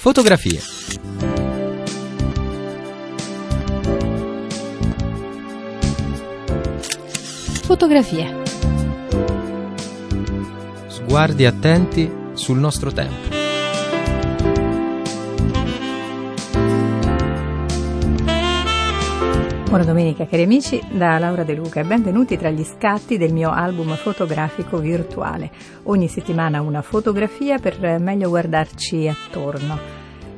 [0.00, 0.60] Fotografie.
[7.64, 8.42] Fotografie.
[10.86, 13.37] Sguardi attenti sul nostro tempo.
[19.68, 23.50] Buona domenica cari amici, da Laura De Luca e benvenuti tra gli scatti del mio
[23.50, 25.50] album fotografico virtuale.
[25.82, 29.78] Ogni settimana una fotografia per meglio guardarci attorno,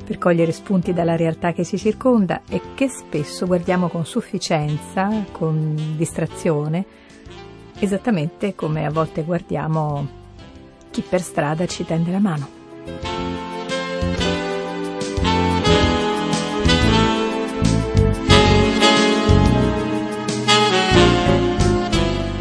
[0.05, 5.95] per cogliere spunti dalla realtà che ci circonda e che spesso guardiamo con sufficienza, con
[5.96, 6.85] distrazione,
[7.79, 10.09] esattamente come a volte guardiamo
[10.90, 12.60] chi per strada ci tende la mano.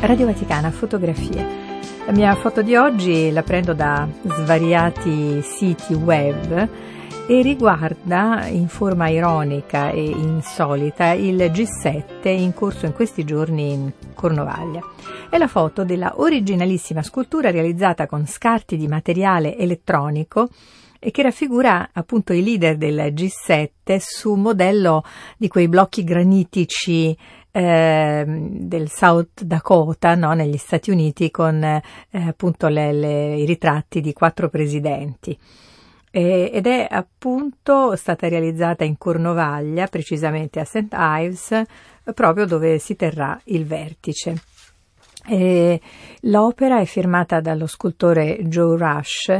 [0.01, 1.45] Radio Vaticana, fotografie.
[2.05, 6.69] La mia foto di oggi la prendo da svariati siti web
[7.27, 13.91] e riguarda in forma ironica e insolita il G7 in corso in questi giorni in
[14.15, 14.81] Cornovaglia.
[15.29, 20.47] È la foto della originalissima scultura realizzata con scarti di materiale elettronico
[20.97, 25.03] e che raffigura appunto i leader del G7 su modello
[25.37, 27.17] di quei blocchi granitici
[27.59, 33.99] eh, del South Dakota no, negli Stati Uniti con eh, appunto le, le, i ritratti
[33.99, 35.37] di quattro presidenti.
[36.11, 40.87] Ed è appunto stata realizzata in Cornovaglia, precisamente a St.
[40.91, 41.61] Ives,
[42.15, 44.41] proprio dove si terrà il vertice.
[46.21, 49.39] L'opera è firmata dallo scultore Joe Rush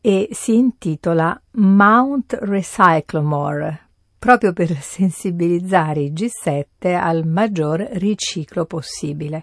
[0.00, 3.85] e si intitola Mount Recyclemore,
[4.18, 9.42] proprio per sensibilizzare i G7 al maggior riciclo possibile.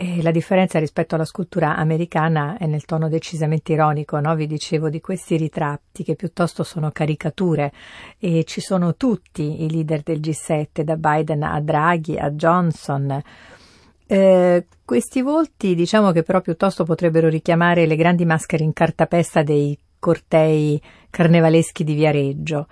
[0.00, 4.36] E la differenza rispetto alla scultura americana è nel tono decisamente ironico, no?
[4.36, 7.72] Vi dicevo di questi ritratti che piuttosto sono caricature
[8.16, 13.20] e ci sono tutti i leader del G7, da Biden a Draghi a Johnson.
[14.06, 19.76] Eh, questi volti diciamo che però piuttosto potrebbero richiamare le grandi maschere in cartapesta dei
[19.98, 20.80] cortei
[21.10, 22.68] carnevaleschi di Viareggio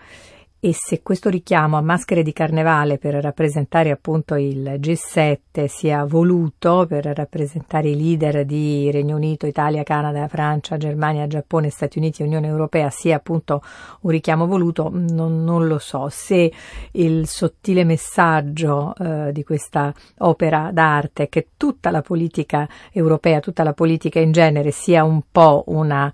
[0.66, 6.86] e se questo richiamo a maschere di carnevale per rappresentare appunto il G7 sia voluto
[6.88, 12.24] per rappresentare i leader di Regno Unito, Italia, Canada, Francia, Germania, Giappone, Stati Uniti e
[12.24, 13.62] Unione Europea sia appunto
[14.00, 16.08] un richiamo voluto, non, non lo so.
[16.08, 16.52] Se
[16.90, 23.72] il sottile messaggio eh, di questa opera d'arte che tutta la politica europea, tutta la
[23.72, 26.12] politica in genere sia un po' una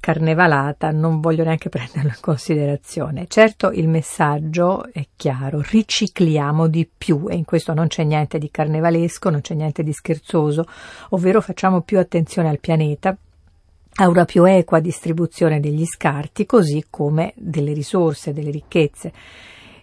[0.00, 3.26] carnevalata non voglio neanche prenderlo in considerazione.
[3.28, 8.50] Certo il messaggio è chiaro, ricicliamo di più e in questo non c'è niente di
[8.50, 10.66] carnevalesco, non c'è niente di scherzoso,
[11.10, 13.16] ovvero facciamo più attenzione al pianeta,
[14.00, 19.12] a una più equa distribuzione degli scarti, così come delle risorse, delle ricchezze.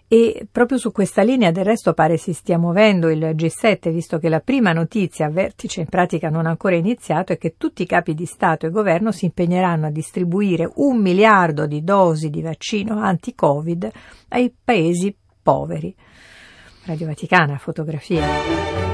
[0.08, 4.28] E proprio su questa linea del resto pare si stia muovendo il G7, visto che
[4.28, 8.14] la prima notizia a vertice in pratica non ancora iniziato è che tutti i capi
[8.14, 13.90] di Stato e governo si impegneranno a distribuire un miliardo di dosi di vaccino anti-Covid
[14.28, 15.92] ai paesi poveri.
[16.84, 18.85] Radio Vaticana, fotografia.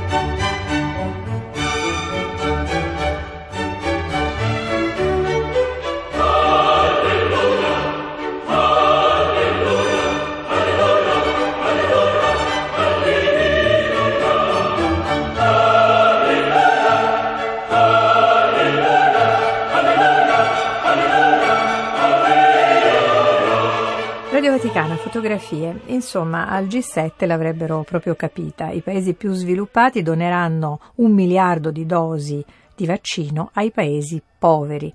[24.62, 25.80] Vaticana, fotografie.
[25.86, 28.70] Insomma, al G7 l'avrebbero proprio capita.
[28.70, 34.94] I paesi più sviluppati doneranno un miliardo di dosi di vaccino ai paesi poveri.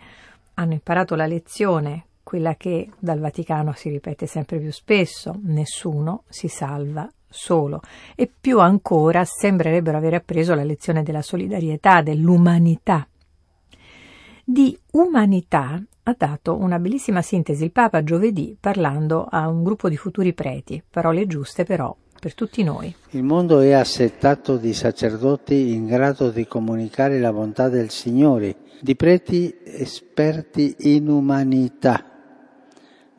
[0.54, 6.48] Hanno imparato la lezione, quella che dal Vaticano si ripete sempre più spesso, nessuno si
[6.48, 7.82] salva solo
[8.16, 13.06] e più ancora sembrerebbero aver appreso la lezione della solidarietà, dell'umanità.
[14.46, 19.98] Di umanità ha dato una bellissima sintesi il Papa giovedì parlando a un gruppo di
[19.98, 22.96] futuri preti, parole giuste però per tutti noi.
[23.12, 28.96] Il mondo è assetato di sacerdoti in grado di comunicare la bontà del Signore, di
[28.96, 32.06] preti esperti in umanità,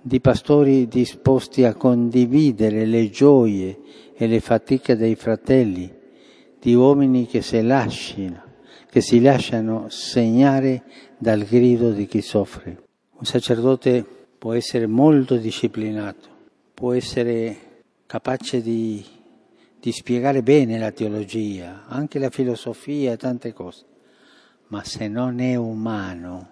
[0.01, 3.81] di pastori disposti a condividere le gioie
[4.17, 5.95] e le fatiche dei fratelli,
[6.59, 8.48] di uomini che si lasciano,
[8.99, 10.83] che si lasciano segnare
[11.19, 12.83] dal grido di chi soffre.
[13.13, 14.05] Un sacerdote
[14.37, 16.29] può essere molto disciplinato,
[16.75, 19.05] può essere capace di,
[19.79, 23.85] di spiegare bene la teologia, anche la filosofia tante cose,
[24.67, 26.51] ma se non è umano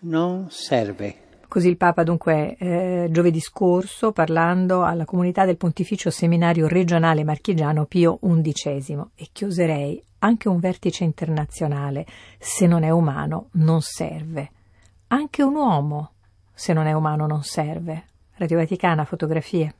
[0.00, 1.28] non serve.
[1.46, 7.86] Così il Papa dunque eh, giovedì scorso parlando alla comunità del Pontificio Seminario Regionale Marchigiano
[7.86, 12.06] Pio XI e chioserei anche un vertice internazionale,
[12.38, 14.50] se non è umano, non serve.
[15.08, 16.12] Anche un uomo,
[16.54, 18.04] se non è umano, non serve.
[18.34, 19.74] Radio Vaticana, fotografie.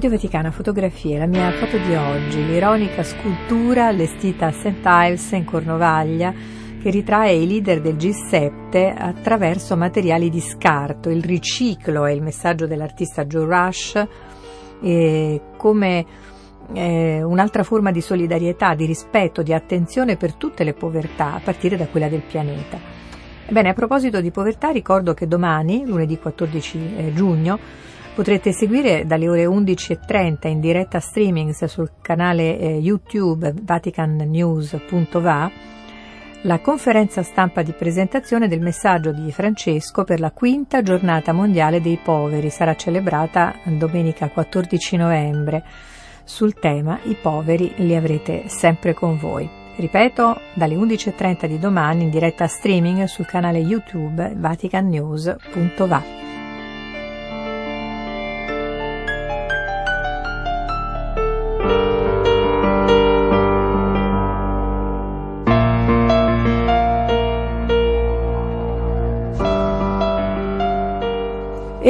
[0.00, 4.80] Radio Vaticana Fotografie, la mia foto di oggi, l'ironica scultura allestita a St.
[4.82, 6.32] Ives in Cornovaglia
[6.80, 11.10] che ritrae i leader del G7 attraverso materiali di scarto.
[11.10, 14.06] Il riciclo è il messaggio dell'artista Joe Rush
[14.80, 16.06] eh, come
[16.72, 21.76] eh, un'altra forma di solidarietà, di rispetto, di attenzione per tutte le povertà, a partire
[21.76, 22.78] da quella del pianeta.
[23.50, 29.28] Bene, a proposito di povertà, ricordo che domani, lunedì 14 eh, giugno, Potrete seguire dalle
[29.28, 35.50] ore 11.30 in diretta streaming sul canale eh, YouTube vaticannews.va
[36.44, 41.98] la conferenza stampa di presentazione del messaggio di Francesco per la quinta giornata mondiale dei
[42.02, 42.48] poveri.
[42.48, 45.62] Sarà celebrata domenica 14 novembre.
[46.24, 49.46] Sul tema I poveri li avrete sempre con voi.
[49.76, 56.29] Ripeto, dalle 11.30 di domani in diretta streaming sul canale YouTube vaticannews.va.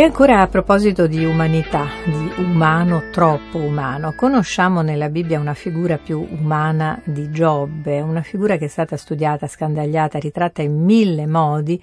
[0.00, 5.98] E ancora a proposito di umanità, di umano troppo umano, conosciamo nella Bibbia una figura
[5.98, 11.78] più umana di Giobbe, una figura che è stata studiata, scandagliata, ritratta in mille modi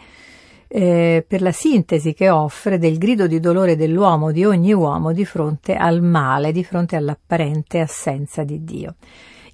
[0.67, 5.23] eh, per la sintesi che offre del grido di dolore dell'uomo, di ogni uomo, di
[5.23, 8.95] fronte al male, di fronte all'apparente assenza di Dio.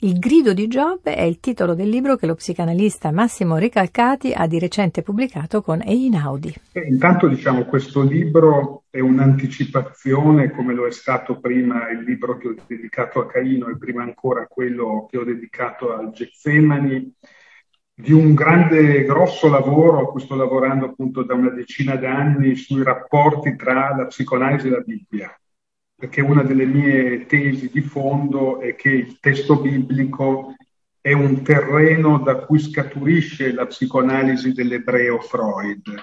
[0.04, 4.48] Il grido di Giobbe è il titolo del libro che lo psicanalista Massimo Ricalcati ha
[4.48, 6.54] di recente pubblicato con Einaudi.
[6.74, 12.50] E intanto diciamo questo libro è un'anticipazione, come lo è stato prima il libro che
[12.50, 17.14] ho dedicato a Caino e prima ancora quello che ho dedicato al Getsemani,
[17.94, 22.84] di un grande, grosso lavoro a cui sto lavorando appunto da una decina d'anni sui
[22.84, 25.38] rapporti tra la psicoanalisi e la Bibbia
[25.96, 30.56] perché una delle mie tesi di fondo è che il testo biblico
[31.00, 35.94] è un terreno da cui scaturisce la psicoanalisi dell'ebreo Freud.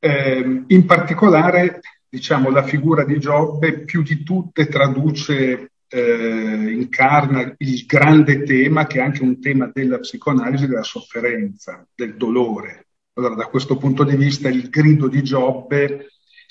[0.00, 7.84] Eh, in particolare, diciamo, la figura di Giobbe più di tutte traduce, eh, incarna il
[7.86, 12.86] grande tema, che è anche un tema della psicoanalisi della sofferenza, del dolore.
[13.12, 16.06] Allora, da questo punto di vista, il grido di Giobbe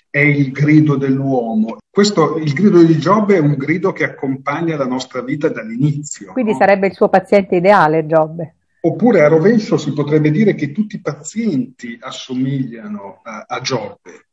[0.09, 1.77] è il grido dell'uomo.
[1.89, 6.31] Questo, il grido di Giobbe è un grido che accompagna la nostra vita dall'inizio.
[6.31, 6.57] Quindi no?
[6.57, 8.55] sarebbe il suo paziente ideale, Giobbe.
[8.81, 14.27] Oppure a rovescio si potrebbe dire che tutti i pazienti assomigliano a, a Giobbe,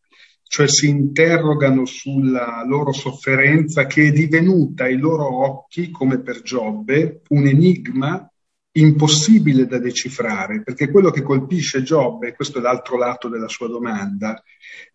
[0.45, 7.23] cioè si interrogano sulla loro sofferenza che è divenuta ai loro occhi, come per Giobbe,
[7.31, 8.31] un enigma
[8.79, 13.69] impossibile da decifrare, perché quello che colpisce Giobbe, e questo è l'altro lato della sua
[13.69, 14.43] domanda,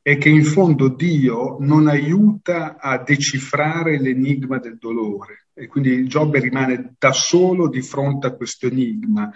[0.01, 6.39] è che in fondo Dio non aiuta a decifrare l'enigma del dolore e quindi Giobbe
[6.39, 9.31] rimane da solo di fronte a questo enigma.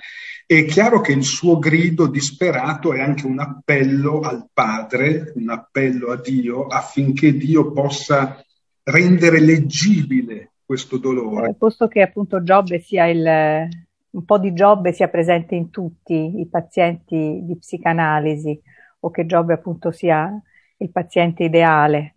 [0.46, 6.12] È chiaro che il suo grido disperato è anche un appello al Padre, un appello
[6.12, 8.44] a Dio affinché Dio possa
[8.84, 11.54] rendere leggibile questo dolore.
[11.56, 13.68] Posto che appunto Giobbe sia il,
[14.15, 18.60] un po' di Giobbe sia presente in tutti i pazienti di psicanalisi
[19.00, 20.31] o che Giobbe appunto sia
[20.77, 22.15] il paziente ideale,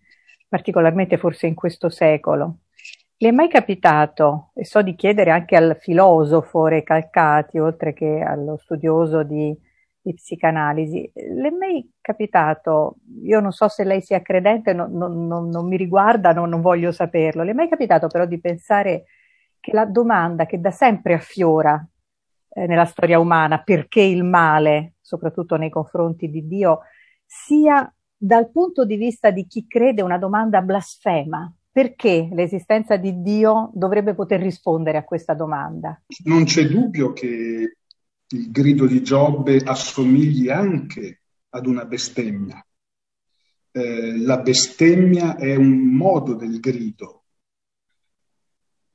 [0.49, 2.59] particolarmente forse in questo secolo.
[3.17, 8.57] Le è mai capitato, e so di chiedere anche al filosofo Recalcati, oltre che allo
[8.57, 9.57] studioso di,
[10.01, 15.27] di psicanalisi, le è mai capitato, io non so se lei sia credente, non, non,
[15.27, 19.07] non, non mi riguarda, non voglio saperlo, le è mai capitato però di pensare
[19.61, 21.87] che la domanda che da sempre affiora
[22.51, 26.81] eh, nella storia umana, perché il male, soprattutto nei confronti di Dio,
[27.25, 33.71] sia dal punto di vista di chi crede una domanda blasfema, perché l'esistenza di Dio
[33.75, 36.03] dovrebbe poter rispondere a questa domanda?
[36.25, 37.77] Non c'è dubbio che
[38.31, 42.65] il grido di Giobbe assomigli anche ad una bestemmia.
[43.71, 47.18] Eh, la bestemmia è un modo del grido.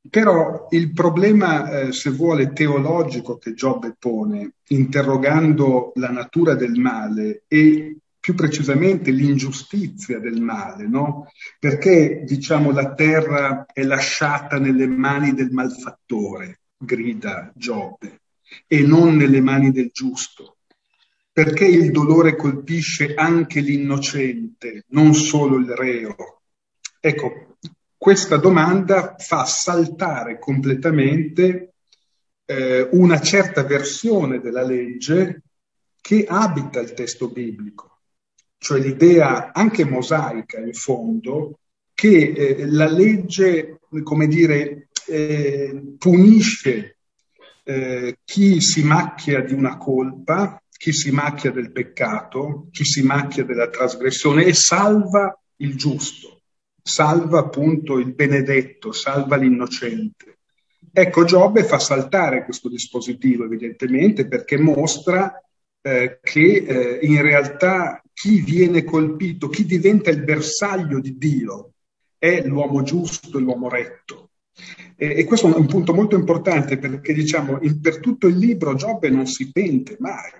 [0.09, 7.43] Però il problema, eh, se vuole, teologico che Giobbe pone, interrogando la natura del male
[7.47, 11.29] e più precisamente l'ingiustizia del male, no?
[11.59, 18.21] Perché, diciamo, la terra è lasciata nelle mani del malfattore, grida Giobbe,
[18.67, 20.57] e non nelle mani del giusto?
[21.31, 26.15] Perché il dolore colpisce anche l'innocente, non solo il reo?
[26.99, 27.57] Ecco,
[28.03, 31.75] questa domanda fa saltare completamente
[32.43, 35.43] eh, una certa versione della legge
[36.01, 37.93] che abita il testo biblico
[38.57, 41.59] cioè l'idea anche mosaica in fondo
[41.93, 46.97] che eh, la legge, come dire, eh, punisce
[47.63, 53.43] eh, chi si macchia di una colpa, chi si macchia del peccato, chi si macchia
[53.43, 56.32] della trasgressione e salva il giusto,
[56.83, 60.39] salva appunto il benedetto, salva l'innocente.
[60.91, 65.41] Ecco, Giobbe fa saltare questo dispositivo evidentemente perché mostra
[65.81, 71.71] eh, che eh, in realtà chi viene colpito, chi diventa il bersaglio di Dio,
[72.17, 74.31] è l'uomo giusto, l'uomo retto.
[74.95, 78.75] E, e questo è un punto molto importante perché diciamo in, per tutto il libro
[78.75, 80.31] Giobbe non si pente mai,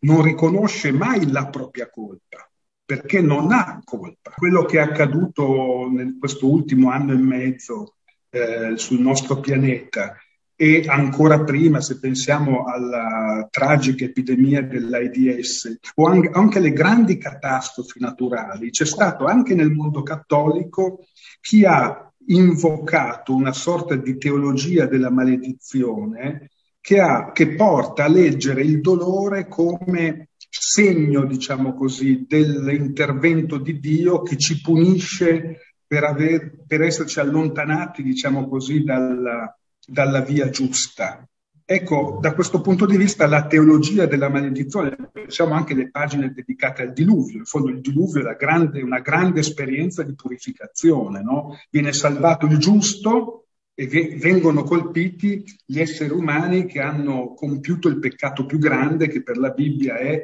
[0.00, 2.48] non riconosce mai la propria colpa
[2.84, 4.32] perché non ha colpa.
[4.36, 7.94] Quello che è accaduto in questo ultimo anno e mezzo
[8.30, 10.16] eh, sul nostro pianeta
[10.56, 18.70] e ancora prima, se pensiamo alla tragica epidemia dell'AIDS o anche alle grandi catastrofi naturali,
[18.70, 21.06] c'è stato anche nel mondo cattolico
[21.40, 26.50] chi ha invocato una sorta di teologia della maledizione
[26.80, 30.28] che, ha, che porta a leggere il dolore come
[30.60, 38.48] segno, diciamo così, dell'intervento di Dio che ci punisce per, aver, per esserci allontanati, diciamo
[38.48, 39.56] così, dalla,
[39.86, 41.26] dalla via giusta.
[41.66, 46.82] Ecco, da questo punto di vista la teologia della maledizione, pensiamo anche alle pagine dedicate
[46.82, 51.56] al diluvio, in fondo il diluvio è grande, una grande esperienza di purificazione, no?
[51.70, 58.44] viene salvato il giusto e vengono colpiti gli esseri umani che hanno compiuto il peccato
[58.44, 60.22] più grande che per la Bibbia è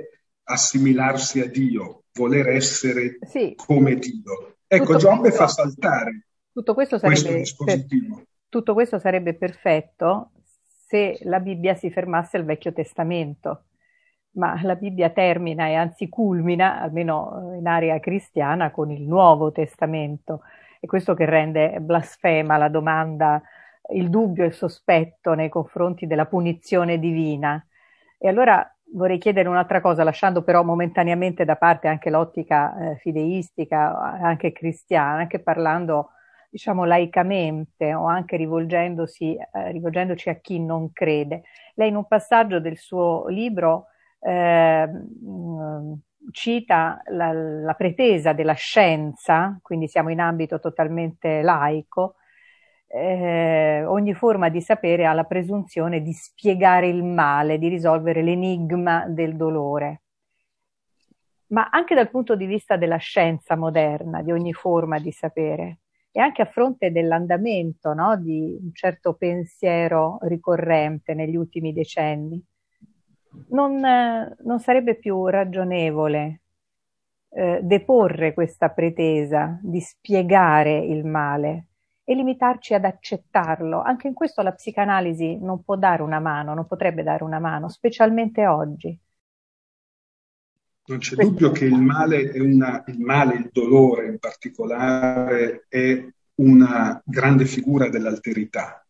[0.50, 3.54] assimilarsi a Dio, voler essere sì.
[3.56, 4.56] come Dio.
[4.66, 8.22] Ecco, Giobbe fa saltare tutto questo sarebbe, questo dispositivo.
[8.48, 10.32] Tutto questo sarebbe perfetto
[10.66, 13.66] se la Bibbia si fermasse al Vecchio Testamento,
[14.32, 20.42] ma la Bibbia termina e anzi culmina, almeno in area cristiana, con il Nuovo Testamento.
[20.80, 23.40] È questo che rende blasfema la domanda,
[23.92, 27.64] il dubbio e il sospetto nei confronti della punizione divina.
[28.18, 33.98] E allora vorrei chiedere un'altra cosa, lasciando però momentaneamente da parte anche l'ottica eh, fideistica,
[34.20, 36.10] anche cristiana, anche parlando
[36.50, 41.42] diciamo laicamente o anche rivolgendosi, eh, rivolgendoci a chi non crede.
[41.74, 43.86] Lei in un passaggio del suo libro
[44.20, 44.88] eh,
[46.32, 52.16] cita la, la, pretesa della scienza, quindi siamo in ambito totalmente laico,
[52.92, 59.06] eh, ogni forma di sapere ha la presunzione di spiegare il male, di risolvere l'enigma
[59.06, 60.02] del dolore.
[61.50, 65.78] Ma anche dal punto di vista della scienza moderna, di ogni forma di sapere,
[66.10, 72.42] e anche a fronte dell'andamento no, di un certo pensiero ricorrente negli ultimi decenni,
[73.50, 76.40] non, eh, non sarebbe più ragionevole
[77.32, 81.66] eh, deporre questa pretesa di spiegare il male
[82.10, 83.82] e limitarci ad accettarlo.
[83.82, 87.68] Anche in questo la psicanalisi non può dare una mano, non potrebbe dare una mano,
[87.68, 88.98] specialmente oggi.
[90.86, 96.04] Non c'è dubbio che il male, una, il male, il dolore in particolare, è
[96.40, 98.84] una grande figura dell'alterità,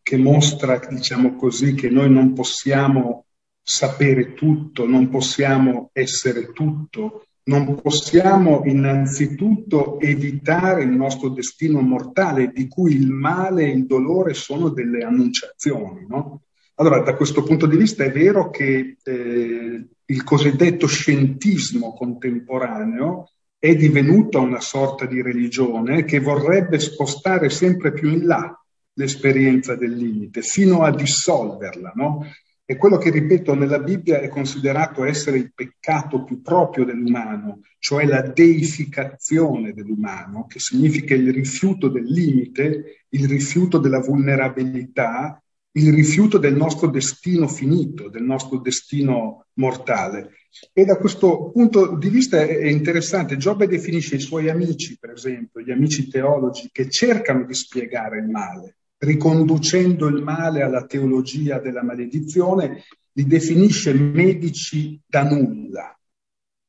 [0.00, 3.24] che mostra, diciamo così, che noi non possiamo
[3.60, 12.68] sapere tutto, non possiamo essere tutto, non possiamo innanzitutto evitare il nostro destino mortale, di
[12.68, 16.06] cui il male e il dolore sono delle annunciazioni.
[16.08, 16.42] No?
[16.74, 23.74] Allora, da questo punto di vista è vero che eh, il cosiddetto scientismo contemporaneo è
[23.74, 28.54] divenuto una sorta di religione che vorrebbe spostare sempre più in là
[28.94, 32.26] l'esperienza del limite, fino a dissolverla, no?
[32.70, 38.06] È quello che, ripeto, nella Bibbia è considerato essere il peccato più proprio dell'umano, cioè
[38.06, 46.38] la deificazione dell'umano, che significa il rifiuto del limite, il rifiuto della vulnerabilità, il rifiuto
[46.38, 50.30] del nostro destino finito, del nostro destino mortale.
[50.72, 55.60] E da questo punto di vista è interessante, Giobbe definisce i suoi amici, per esempio,
[55.60, 61.82] gli amici teologi, che cercano di spiegare il male riconducendo il male alla teologia della
[61.82, 65.98] maledizione, li definisce medici da nulla,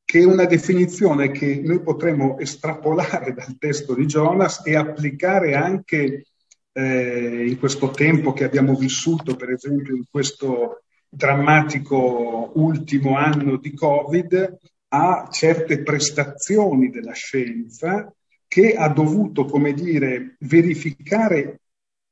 [0.04, 6.26] che è una definizione che noi potremmo estrapolare dal testo di Jonas e applicare anche
[6.72, 13.74] eh, in questo tempo che abbiamo vissuto, per esempio in questo drammatico ultimo anno di
[13.74, 14.58] Covid,
[14.88, 18.10] a certe prestazioni della scienza
[18.48, 21.61] che ha dovuto, come dire, verificare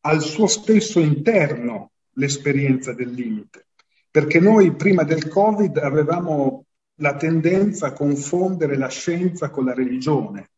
[0.03, 3.67] al suo stesso interno l'esperienza del limite,
[4.11, 6.65] perché noi prima del Covid avevamo
[6.97, 10.51] la tendenza a confondere la scienza con la religione,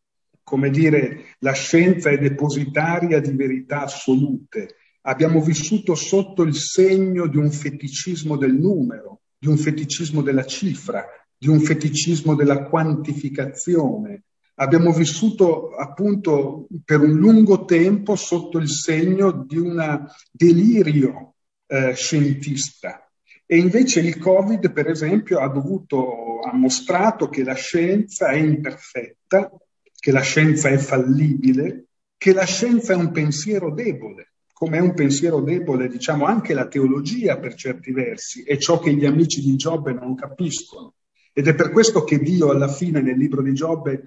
[0.42, 4.76] come dire la scienza è depositaria di verità assolute.
[5.02, 11.04] Abbiamo vissuto sotto il segno di un feticismo del numero, di un feticismo della cifra,
[11.36, 14.22] di un feticismo della quantificazione,
[14.56, 21.34] abbiamo vissuto appunto per un lungo tempo sotto il segno di un delirio
[21.66, 23.06] eh, scientista.
[23.46, 29.52] E invece il Covid, per esempio, ha, dovuto, ha mostrato che la scienza è imperfetta,
[29.94, 34.94] che la scienza è fallibile, che la scienza è un pensiero debole, come è un
[34.94, 39.56] pensiero debole, diciamo, anche la teologia per certi versi, è ciò che gli amici di
[39.56, 40.94] Giobbe non capiscono.
[41.32, 44.04] Ed è per questo che Dio alla fine nel libro di Giobbe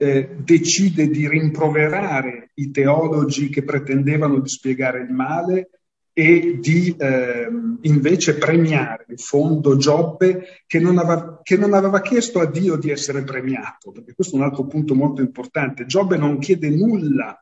[0.00, 5.70] eh, decide di rimproverare i teologi che pretendevano di spiegare il male
[6.12, 7.48] e di eh,
[7.82, 12.90] invece premiare in fondo Giobbe che non, aveva, che non, aveva, chiesto a Dio di
[12.90, 15.86] essere premiato, perché questo è un altro punto molto importante.
[15.86, 17.40] Giobbe non chiede nulla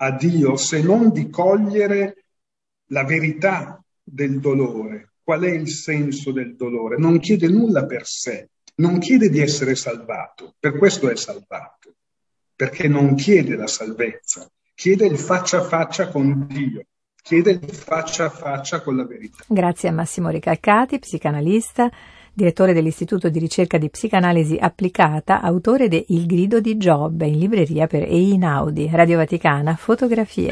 [0.00, 2.24] a Dio se non di cogliere
[2.90, 8.48] la verità del dolore, qual è il senso del dolore, non chiede nulla per sé,
[8.76, 11.78] non chiede di essere salvato, per questo è salvato
[12.58, 16.82] perché non chiede la salvezza, chiede il faccia a faccia con Dio,
[17.22, 19.44] chiede il faccia a faccia con la verità.
[19.46, 21.88] Grazie a Massimo Ricalcati, psicanalista,
[22.32, 27.86] direttore dell'Istituto di ricerca di psicanalisi applicata, autore de Il grido di Giobbe in libreria
[27.86, 30.50] per Einaudi, Radio Vaticana, fotografie.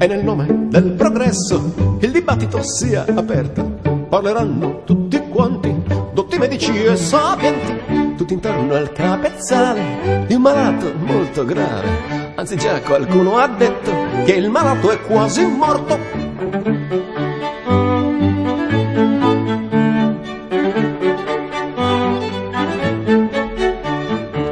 [0.00, 3.62] E nel nome del progresso il dibattito sia aperto
[4.10, 5.74] parleranno tutti quanti,
[6.12, 11.88] dotti medici e sapienti, tutti intorno al capezzale di un malato molto grave.
[12.34, 13.90] Anzi già qualcuno ha detto
[14.26, 15.98] che il malato è quasi morto.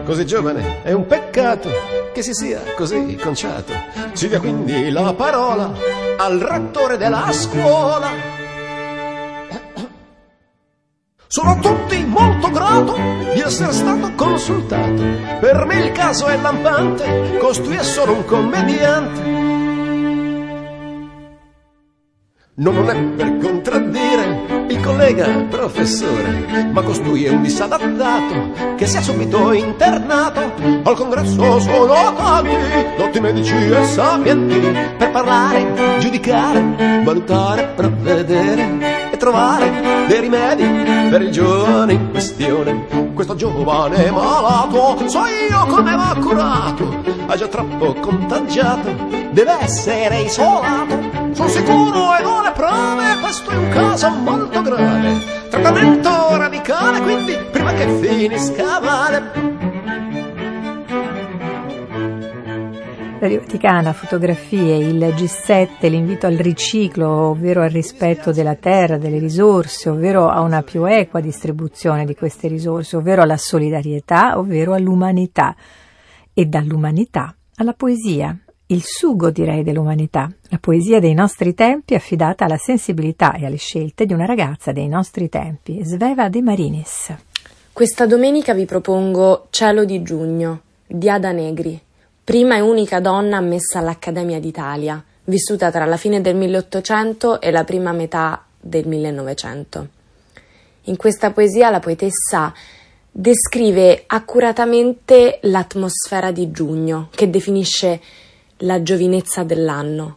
[0.04, 1.68] Così giovane è un peccato
[2.14, 3.74] che si sia così conciato.
[4.12, 8.08] Si dia quindi la parola al rettore della scuola
[11.26, 12.94] sono tutti molto grato
[13.34, 15.02] di essere stato consultato.
[15.40, 19.20] Per me il caso è lampante, costui è solo un commediante.
[22.54, 28.96] No, non è per contraddire il collega professore, ma costui è un disadattato che si
[28.96, 30.40] è subito internato.
[30.82, 32.56] Al congresso sono tanti,
[32.96, 34.58] dotti medici e sapienti,
[34.96, 40.64] per parlare, giudicare, valutare, provvedere e trovare dei rimedi
[41.10, 42.86] per il giovane in questione.
[43.14, 48.94] Questo giovane malato, so io come va curato, ha già troppo contagiato,
[49.30, 51.05] deve essere isolato.
[51.36, 55.20] Sono sicuro e ho le prove, questo è un caso molto grave.
[55.50, 59.54] Trattamento radicale, quindi prima che finisca male.
[63.20, 69.90] Radio Vaticana, fotografie, il G7, l'invito al riciclo, ovvero al rispetto della terra, delle risorse,
[69.90, 75.54] ovvero a una più equa distribuzione di queste risorse, ovvero alla solidarietà, ovvero all'umanità.
[76.32, 78.34] E dall'umanità alla poesia,
[78.68, 84.06] il sugo direi dell'umanità, la poesia dei nostri tempi affidata alla sensibilità e alle scelte
[84.06, 87.14] di una ragazza dei nostri tempi, Sveva De Marinis.
[87.72, 91.80] Questa domenica vi propongo Cielo di giugno di Ada Negri,
[92.24, 97.62] prima e unica donna ammessa all'Accademia d'Italia, vissuta tra la fine del 1800 e la
[97.62, 99.88] prima metà del 1900.
[100.84, 102.52] In questa poesia la poetessa
[103.12, 108.00] descrive accuratamente l'atmosfera di giugno, che definisce
[108.58, 110.16] la giovinezza dell'anno.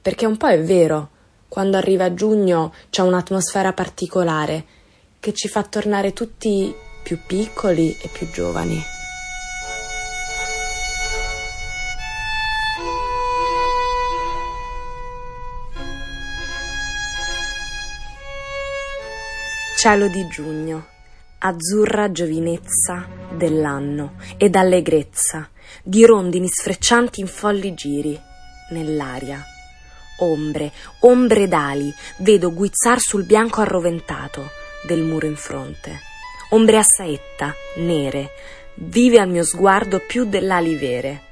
[0.00, 1.08] Perché un po' è vero,
[1.48, 4.64] quando arriva giugno c'è un'atmosfera particolare
[5.18, 8.80] che ci fa tornare tutti più piccoli e più giovani.
[19.76, 20.86] Cielo di giugno,
[21.42, 25.48] azzurra giovinezza dell'anno ed allegrezza
[25.82, 28.18] di rondini sfreccianti in folli giri
[28.70, 29.42] nell'aria.
[30.18, 34.50] Ombre, ombre d'ali, vedo guizzar sul bianco arroventato
[34.86, 36.00] del muro in fronte.
[36.50, 38.32] Ombre a saetta, nere,
[38.74, 41.22] vive al mio sguardo più dell'ali vere.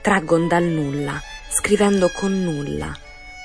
[0.00, 1.20] Traggon dal nulla,
[1.50, 2.96] scrivendo con nulla,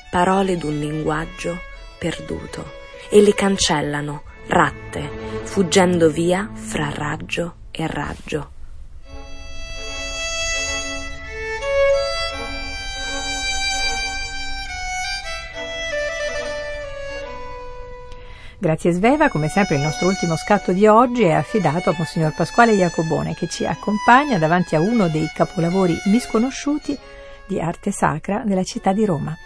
[0.10, 1.60] parole d'un linguaggio
[2.00, 2.72] perduto,
[3.10, 5.10] e le cancellano ratte,
[5.44, 8.50] fuggendo via fra raggio e raggio.
[18.58, 22.74] Grazie Sveva, come sempre il nostro ultimo scatto di oggi è affidato a Monsignor Pasquale
[22.74, 26.98] Iacobone che ci accompagna davanti a uno dei capolavori misconosciuti
[27.46, 29.38] di arte sacra della città di Roma.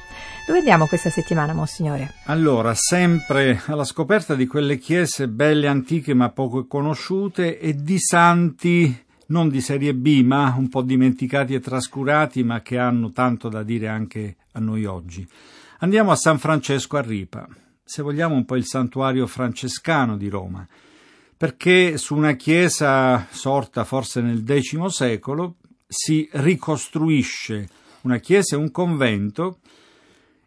[0.49, 2.11] Dove andiamo questa settimana, Monsignore?
[2.23, 9.05] Allora, sempre alla scoperta di quelle chiese belle, antiche ma poco conosciute e di santi
[9.27, 13.61] non di serie B, ma un po' dimenticati e trascurati, ma che hanno tanto da
[13.61, 15.23] dire anche a noi oggi.
[15.81, 17.47] Andiamo a San Francesco a Ripa,
[17.83, 20.67] se vogliamo un po' il santuario francescano di Roma,
[21.37, 25.57] perché su una chiesa sorta forse nel X secolo
[25.87, 27.69] si ricostruisce
[28.01, 29.59] una chiesa e un convento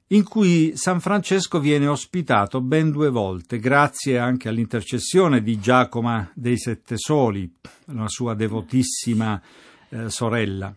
[0.09, 6.59] in cui San Francesco viene ospitato ben due volte, grazie anche all'intercessione di Giacoma dei
[6.59, 7.51] Sette Soli,
[7.87, 9.41] la sua devotissima
[9.89, 10.77] eh, sorella.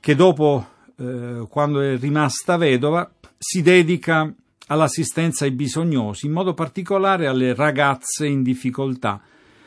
[0.00, 4.34] che dopo, eh, quando è rimasta vedova, si dedica
[4.68, 9.20] all'assistenza ai bisognosi, in modo particolare alle ragazze in difficoltà,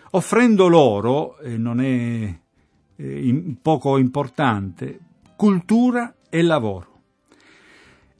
[0.09, 2.43] offrendo loro, e non è
[2.95, 4.99] eh, poco importante,
[5.35, 6.93] cultura e lavoro.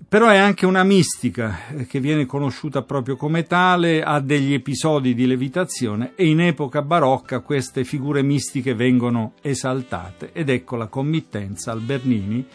[0.07, 5.13] Però è anche una mistica eh, che viene conosciuta proprio come tale, ha degli episodi
[5.13, 11.71] di levitazione e in epoca barocca queste figure mistiche vengono esaltate ed ecco la committenza
[11.71, 12.45] al Bernini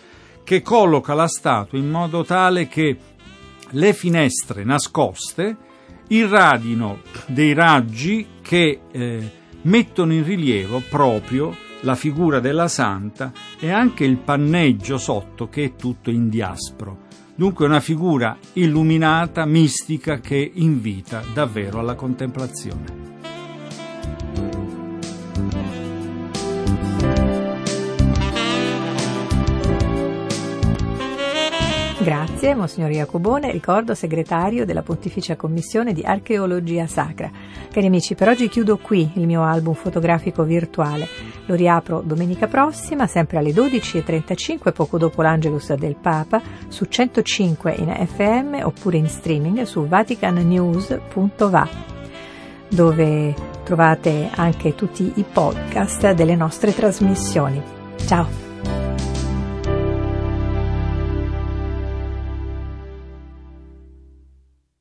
[0.45, 2.97] che colloca la statua in modo tale che
[3.71, 5.57] le finestre nascoste
[6.09, 9.31] irradino dei raggi che eh,
[9.63, 15.77] mettono in rilievo proprio la figura della santa e anche il panneggio sotto che è
[15.77, 17.09] tutto in diaspro.
[17.35, 23.00] Dunque una figura illuminata, mistica, che invita davvero alla contemplazione.
[32.41, 37.31] Grazie, Monsignor Jacobone, ricordo segretario della Pontificia Commissione di Archeologia Sacra.
[37.71, 41.07] Cari amici, per oggi chiudo qui il mio album fotografico virtuale.
[41.45, 48.07] Lo riapro domenica prossima, sempre alle 12.35, poco dopo l'Angelus del Papa, su 105 in
[48.07, 51.69] FM oppure in streaming su vaticannews.va,
[52.71, 57.61] dove trovate anche tutti i podcast delle nostre trasmissioni.
[58.07, 58.50] Ciao!